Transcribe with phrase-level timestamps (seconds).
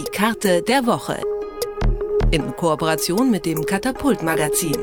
[0.00, 1.20] Die Karte der Woche.
[2.30, 4.74] In Kooperation mit dem Katapult Magazin,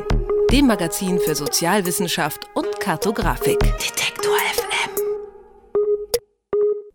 [0.51, 3.57] dem Magazin für Sozialwissenschaft und Kartografik.
[3.59, 4.91] Detektor FM.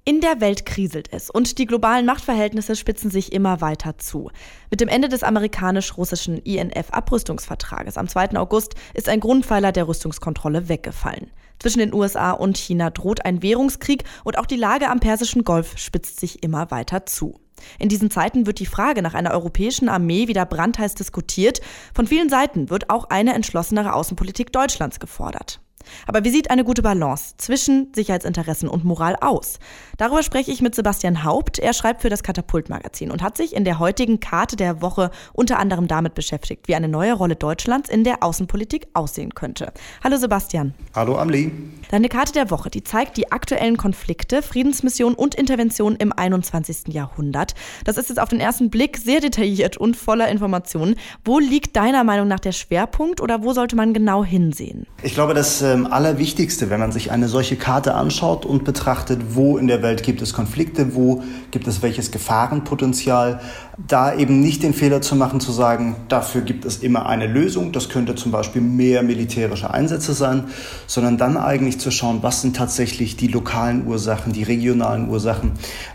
[0.05, 4.31] In der Welt kriselt es und die globalen Machtverhältnisse spitzen sich immer weiter zu.
[4.71, 8.37] Mit dem Ende des amerikanisch-russischen INF-Abrüstungsvertrages am 2.
[8.37, 11.33] August ist ein Grundpfeiler der Rüstungskontrolle weggefallen.
[11.59, 15.77] Zwischen den USA und China droht ein Währungskrieg und auch die Lage am Persischen Golf
[15.77, 17.42] spitzt sich immer weiter zu.
[17.79, 21.61] In diesen Zeiten wird die Frage nach einer europäischen Armee wieder brandheiß diskutiert.
[21.95, 25.62] Von vielen Seiten wird auch eine entschlossenere Außenpolitik Deutschlands gefordert.
[26.07, 29.59] Aber wie sieht eine gute Balance zwischen Sicherheitsinteressen und Moral aus?
[29.99, 31.59] Darüber spreche ich mit Sebastian Haupt.
[31.59, 35.59] Er schreibt für das Katapult-Magazin und hat sich in der heutigen Karte der Woche unter
[35.59, 39.73] anderem damit beschäftigt, wie eine neue Rolle Deutschlands in der Außenpolitik aussehen könnte.
[40.03, 40.75] Hallo Sebastian.
[40.95, 41.53] Hallo Amli.
[41.91, 46.89] Deine Karte der Woche, die zeigt die aktuellen Konflikte, Friedensmissionen und Interventionen im 21.
[46.89, 47.55] Jahrhundert.
[47.85, 50.97] Das ist jetzt auf den ersten Blick sehr detailliert und voller Informationen.
[51.25, 54.87] Wo liegt deiner Meinung nach der Schwerpunkt oder wo sollte man genau hinsehen?
[55.03, 59.59] Ich glaube, dass ähm, Allerwichtigste, wenn man sich eine solche Karte anschaut und betrachtet, wo
[59.59, 63.41] in der Welt gibt es Konflikte, wo gibt es welches Gefahrenpotenzial,
[63.89, 67.73] da eben nicht den Fehler zu machen, zu sagen, dafür gibt es immer eine Lösung,
[67.73, 70.45] das könnte zum Beispiel mehr militärische Einsätze sein,
[70.87, 75.53] sondern dann eigentlich zu schauen, was sind tatsächlich die lokalen Ursachen, die regionalen Ursachen.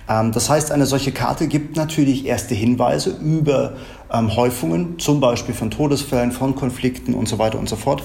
[0.09, 3.73] Ähm, das heißt, eine solche Karte gibt natürlich erste Hinweise über
[4.11, 8.03] ähm, Häufungen, zum Beispiel von Todesfällen, von Konflikten und so weiter und so fort.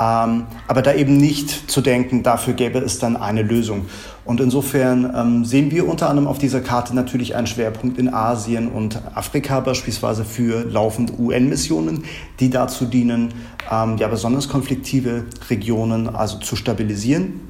[0.00, 3.86] Ähm, aber da eben nicht zu denken, dafür gäbe es dann eine Lösung.
[4.24, 8.68] Und insofern ähm, sehen wir unter anderem auf dieser Karte natürlich einen Schwerpunkt in Asien
[8.68, 12.04] und Afrika beispielsweise für laufende UN-Missionen,
[12.38, 13.34] die dazu dienen,
[13.70, 17.47] ähm, ja besonders konfliktive Regionen also zu stabilisieren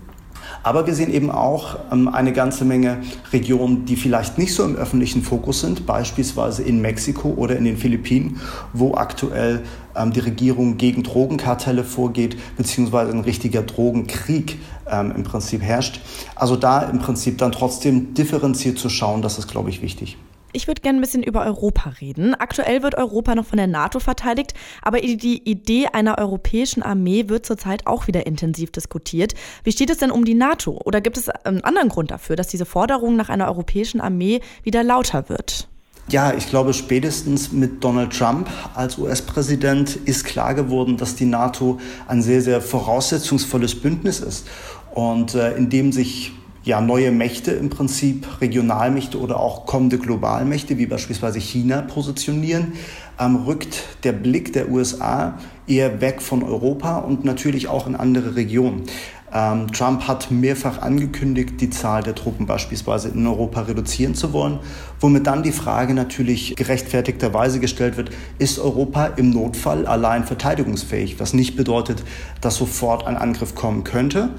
[0.62, 2.98] aber wir sehen eben auch ähm, eine ganze Menge
[3.32, 7.76] Regionen, die vielleicht nicht so im öffentlichen Fokus sind, beispielsweise in Mexiko oder in den
[7.76, 8.40] Philippinen,
[8.72, 9.62] wo aktuell
[9.96, 14.58] ähm, die Regierung gegen Drogenkartelle vorgeht, beziehungsweise ein richtiger Drogenkrieg
[14.90, 16.00] ähm, im Prinzip herrscht.
[16.34, 20.16] Also da im Prinzip dann trotzdem differenziert zu schauen, das ist, glaube ich, wichtig.
[20.52, 22.34] Ich würde gerne ein bisschen über Europa reden.
[22.34, 27.44] Aktuell wird Europa noch von der NATO verteidigt, aber die Idee einer europäischen Armee wird
[27.44, 29.34] zurzeit auch wieder intensiv diskutiert.
[29.62, 30.80] Wie steht es denn um die NATO?
[30.84, 34.82] Oder gibt es einen anderen Grund dafür, dass diese Forderung nach einer europäischen Armee wieder
[34.82, 35.68] lauter wird?
[36.10, 41.78] Ja, ich glaube, spätestens mit Donald Trump als US-Präsident ist klar geworden, dass die NATO
[42.06, 44.46] ein sehr, sehr voraussetzungsvolles Bündnis ist
[44.94, 46.32] und äh, in dem sich
[46.64, 52.74] ja, neue Mächte im Prinzip, Regionalmächte oder auch kommende Globalmächte, wie beispielsweise China, positionieren,
[53.18, 58.36] ähm, rückt der Blick der USA eher weg von Europa und natürlich auch in andere
[58.36, 58.84] Regionen.
[59.32, 64.58] Ähm, Trump hat mehrfach angekündigt, die Zahl der Truppen beispielsweise in Europa reduzieren zu wollen,
[65.00, 71.34] womit dann die Frage natürlich gerechtfertigterweise gestellt wird, ist Europa im Notfall allein verteidigungsfähig, was
[71.34, 72.02] nicht bedeutet,
[72.40, 74.30] dass sofort ein Angriff kommen könnte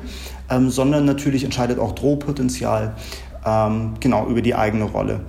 [0.50, 2.96] ähm, sondern natürlich entscheidet auch Drohpotenzial
[3.46, 5.22] ähm, genau über die eigene Rolle.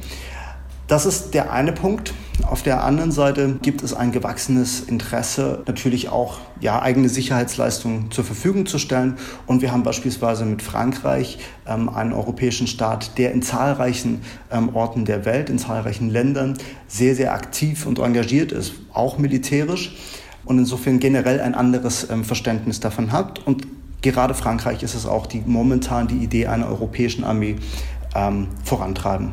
[0.91, 2.12] Das ist der eine Punkt.
[2.44, 8.25] Auf der anderen Seite gibt es ein gewachsenes Interesse, natürlich auch ja, eigene Sicherheitsleistungen zur
[8.25, 9.16] Verfügung zu stellen.
[9.47, 15.04] Und wir haben beispielsweise mit Frankreich ähm, einen europäischen Staat, der in zahlreichen ähm, Orten
[15.04, 16.58] der Welt, in zahlreichen Ländern
[16.88, 19.97] sehr, sehr aktiv und engagiert ist, auch militärisch.
[20.44, 23.64] Und insofern generell ein anderes ähm, Verständnis davon hat und
[24.03, 27.56] gerade Frankreich ist es auch, die momentan die Idee einer europäischen Armee
[28.15, 29.33] ähm, vorantreiben.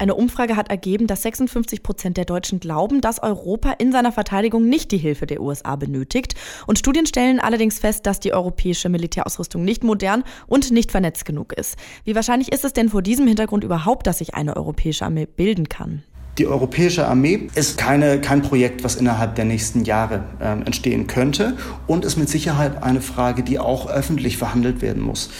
[0.00, 4.68] Eine Umfrage hat ergeben, dass 56 Prozent der Deutschen glauben, dass Europa in seiner Verteidigung
[4.68, 6.36] nicht die Hilfe der USA benötigt.
[6.68, 11.52] Und Studien stellen allerdings fest, dass die europäische Militärausrüstung nicht modern und nicht vernetzt genug
[11.52, 11.76] ist.
[12.04, 15.68] Wie wahrscheinlich ist es denn vor diesem Hintergrund überhaupt, dass sich eine europäische Armee bilden
[15.68, 16.04] kann?
[16.38, 21.56] Die Europäische Armee ist keine, kein Projekt, was innerhalb der nächsten Jahre äh, entstehen könnte
[21.88, 25.30] und ist mit Sicherheit eine Frage, die auch öffentlich verhandelt werden muss.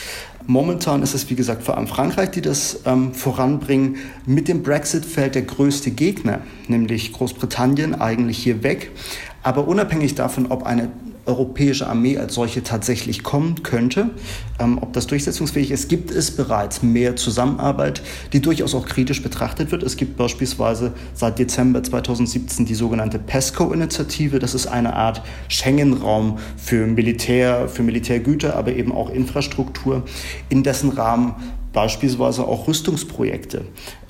[0.46, 3.96] Momentan ist es, wie gesagt, vor allem Frankreich, die das ähm, voranbringen.
[4.26, 8.90] Mit dem Brexit fällt der größte Gegner, nämlich Großbritannien, eigentlich hier weg.
[9.44, 10.90] Aber unabhängig davon, ob eine
[11.28, 14.10] europäische Armee als solche tatsächlich kommen könnte.
[14.58, 18.02] Ähm, ob das durchsetzungsfähig ist, gibt es bereits mehr Zusammenarbeit,
[18.32, 19.82] die durchaus auch kritisch betrachtet wird.
[19.82, 24.38] Es gibt beispielsweise seit Dezember 2017 die sogenannte PESCO-Initiative.
[24.38, 30.02] Das ist eine Art Schengen-Raum für Militär, für Militärgüter, aber eben auch Infrastruktur,
[30.48, 31.34] in dessen Rahmen
[31.72, 33.64] beispielsweise auch Rüstungsprojekte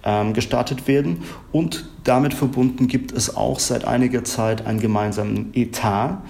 [0.04, 1.22] ähm, gestartet werden.
[1.52, 6.22] Und damit verbunden gibt es auch seit einiger Zeit einen gemeinsamen Etat,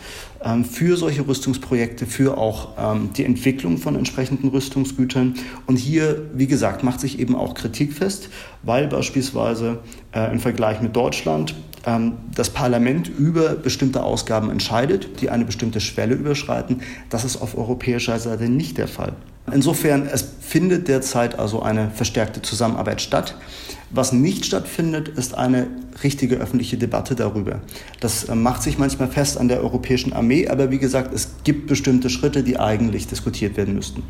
[0.65, 5.35] für solche Rüstungsprojekte, für auch ähm, die Entwicklung von entsprechenden Rüstungsgütern.
[5.67, 8.29] Und hier, wie gesagt, macht sich eben auch Kritik fest,
[8.63, 9.81] weil beispielsweise
[10.13, 11.78] äh, im Vergleich mit Deutschland ähm,
[12.35, 16.83] das Parlament über bestimmte Ausgaben entscheidet, die eine bestimmte Schwelle überschreiten.
[17.11, 19.15] Das ist auf europäischer Seite nicht der Fall.
[19.53, 23.37] Insofern, es findet derzeit also eine verstärkte Zusammenarbeit statt.
[23.91, 25.69] Was nicht stattfindet, ist eine
[26.05, 27.61] richtige öffentliche Debatte darüber.
[28.01, 31.67] Das äh, macht sich manchmal fest an der europäischen Armee, aber wie gesagt, es gibt
[31.67, 34.03] bestimmte Schritte, die eigentlich diskutiert werden müssten.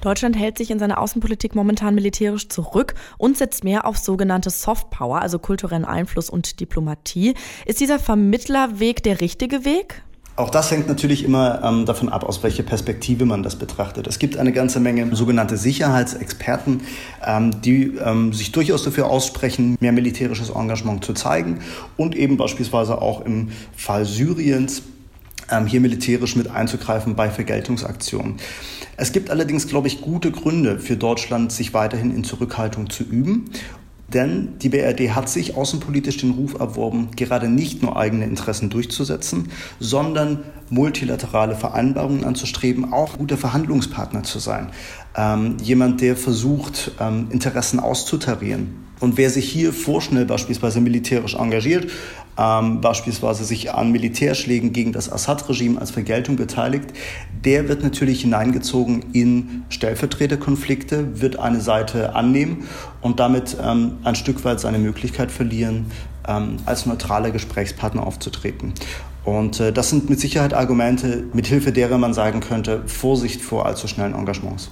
[0.00, 5.20] Deutschland hält sich in seiner Außenpolitik momentan militärisch zurück und setzt mehr auf sogenannte Softpower,
[5.20, 7.34] also kulturellen Einfluss und Diplomatie.
[7.66, 10.02] Ist dieser Vermittlerweg der richtige Weg?
[10.40, 14.06] Auch das hängt natürlich immer ähm, davon ab, aus welcher Perspektive man das betrachtet.
[14.06, 16.80] Es gibt eine ganze Menge sogenannte Sicherheitsexperten,
[17.26, 21.58] ähm, die ähm, sich durchaus dafür aussprechen, mehr militärisches Engagement zu zeigen
[21.98, 24.82] und eben beispielsweise auch im Fall Syriens
[25.66, 28.36] hier militärisch mit einzugreifen bei Vergeltungsaktionen.
[28.96, 33.50] Es gibt allerdings, glaube ich, gute Gründe für Deutschland, sich weiterhin in Zurückhaltung zu üben.
[34.12, 39.50] Denn die BRD hat sich außenpolitisch den Ruf erworben, gerade nicht nur eigene Interessen durchzusetzen,
[39.78, 44.70] sondern multilaterale Vereinbarungen anzustreben, auch guter Verhandlungspartner zu sein.
[45.16, 48.80] Ähm, jemand, der versucht, ähm, Interessen auszutarieren.
[49.00, 51.90] Und wer sich hier vorschnell beispielsweise militärisch engagiert,
[52.38, 56.92] ähm, beispielsweise sich an Militärschlägen gegen das Assad-Regime als Vergeltung beteiligt,
[57.44, 62.68] der wird natürlich hineingezogen in Stellvertreterkonflikte, wird eine Seite annehmen
[63.00, 65.86] und damit ähm, ein Stück weit seine Möglichkeit verlieren,
[66.28, 68.74] ähm, als neutraler Gesprächspartner aufzutreten.
[69.24, 73.88] Und äh, das sind mit Sicherheit Argumente, mithilfe derer man sagen könnte, Vorsicht vor allzu
[73.88, 74.70] schnellen Engagements.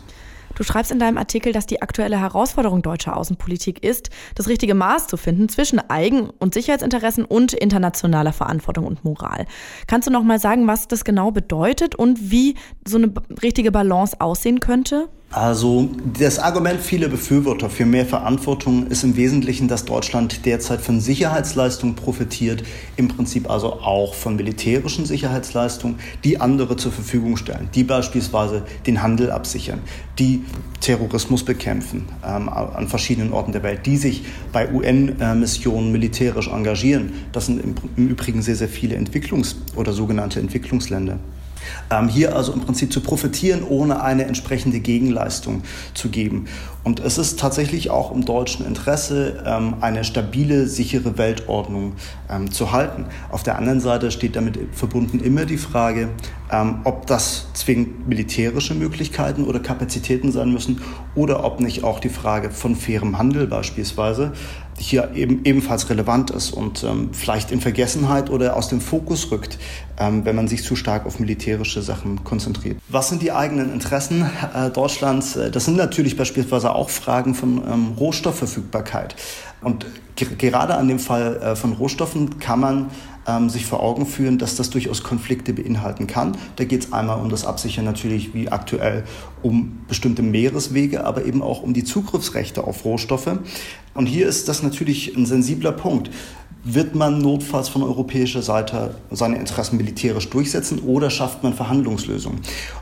[0.58, 5.06] Du schreibst in deinem Artikel, dass die aktuelle Herausforderung deutscher Außenpolitik ist, das richtige Maß
[5.06, 9.46] zu finden zwischen Eigen- und Sicherheitsinteressen und internationaler Verantwortung und Moral.
[9.86, 14.20] Kannst du noch mal sagen, was das genau bedeutet und wie so eine richtige Balance
[14.20, 15.08] aussehen könnte?
[15.30, 21.02] Also das Argument vieler Befürworter für mehr Verantwortung ist im Wesentlichen, dass Deutschland derzeit von
[21.02, 22.62] Sicherheitsleistungen profitiert,
[22.96, 29.02] im Prinzip also auch von militärischen Sicherheitsleistungen, die andere zur Verfügung stellen, die beispielsweise den
[29.02, 29.80] Handel absichern,
[30.18, 30.44] die
[30.80, 37.12] Terrorismus bekämpfen ähm, an verschiedenen Orten der Welt, die sich bei UN-Missionen militärisch engagieren.
[37.32, 41.18] Das sind im, im Übrigen sehr, sehr viele Entwicklungs- oder sogenannte Entwicklungsländer.
[41.90, 45.62] Ähm, hier also im Prinzip zu profitieren, ohne eine entsprechende Gegenleistung
[45.94, 46.46] zu geben.
[46.84, 51.94] Und es ist tatsächlich auch im deutschen Interesse, ähm, eine stabile, sichere Weltordnung
[52.30, 53.06] ähm, zu halten.
[53.30, 56.08] Auf der anderen Seite steht damit verbunden immer die Frage,
[56.50, 60.80] ähm, ob das zwingend militärische Möglichkeiten oder Kapazitäten sein müssen
[61.14, 64.32] oder ob nicht auch die Frage von fairem Handel beispielsweise
[64.78, 69.58] hier eben ebenfalls relevant ist und ähm, vielleicht in Vergessenheit oder aus dem Fokus rückt,
[69.98, 72.78] ähm, wenn man sich zu stark auf militärische Sachen konzentriert.
[72.88, 75.36] Was sind die eigenen Interessen äh, Deutschlands?
[75.36, 79.16] Äh, das sind natürlich beispielsweise auch Fragen von ähm, Rohstoffverfügbarkeit.
[79.60, 79.86] Und
[80.16, 82.90] gerade an dem Fall äh, von Rohstoffen kann man
[83.28, 86.36] ähm, sich vor Augen führen, dass das durchaus Konflikte beinhalten kann.
[86.56, 89.04] Da geht es einmal um das Absichern natürlich wie aktuell
[89.42, 93.38] um bestimmte Meereswege, aber eben auch um die Zugriffsrechte auf Rohstoffe.
[93.94, 96.10] Und hier ist das natürlich ein sensibler Punkt.
[96.64, 102.40] Wird man notfalls von europäischer Seite seine Interessen militärisch durchsetzen oder schafft man Verhandlungslösungen?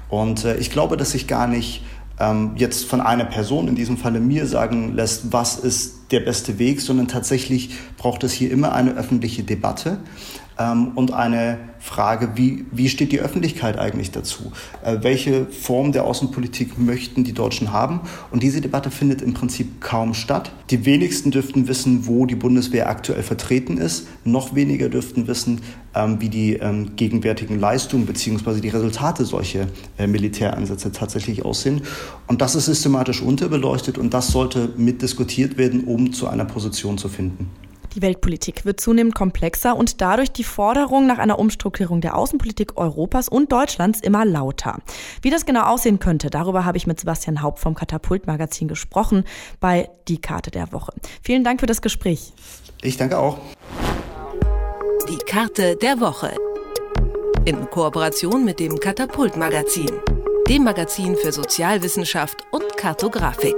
[0.08, 1.82] Und äh, ich glaube, dass sich gar nicht
[2.18, 6.58] ähm, jetzt von einer Person, in diesem Falle mir, sagen lässt, was ist der beste
[6.58, 9.98] Weg, sondern tatsächlich braucht es hier immer eine öffentliche Debatte
[10.58, 14.52] ähm, und eine Frage, wie, wie steht die Öffentlichkeit eigentlich dazu?
[14.84, 18.00] Äh, welche Form der Außenpolitik möchten die Deutschen haben?
[18.30, 20.50] Und diese Debatte findet im Prinzip kaum statt.
[20.70, 24.08] Die wenigsten dürften wissen, wo die Bundeswehr aktuell vertreten ist.
[24.24, 25.60] Noch weniger dürften wissen,
[25.94, 28.60] ähm, wie die ähm, gegenwärtigen Leistungen bzw.
[28.60, 29.66] die Resultate solcher
[29.98, 31.82] äh, Militäransätze tatsächlich aussehen.
[32.26, 37.08] Und das ist systematisch unterbeleuchtet und das sollte mitdiskutiert werden, um zu einer Position zu
[37.08, 37.50] finden.
[37.96, 43.26] Die Weltpolitik wird zunehmend komplexer und dadurch die Forderung nach einer Umstrukturierung der Außenpolitik Europas
[43.30, 44.80] und Deutschlands immer lauter.
[45.22, 49.24] Wie das genau aussehen könnte, darüber habe ich mit Sebastian Haupt vom Katapult-Magazin gesprochen
[49.60, 50.92] bei Die Karte der Woche.
[51.22, 52.34] Vielen Dank für das Gespräch.
[52.82, 53.38] Ich danke auch.
[55.08, 56.34] Die Karte der Woche.
[57.46, 59.90] In Kooperation mit dem Katapult-Magazin,
[60.50, 63.56] dem Magazin für Sozialwissenschaft und Kartografik.